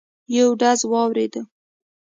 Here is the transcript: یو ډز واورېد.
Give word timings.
یو 0.35 0.47
ډز 0.61 0.79
واورېد. 0.91 1.33